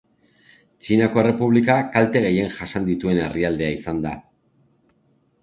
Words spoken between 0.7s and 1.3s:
Txinako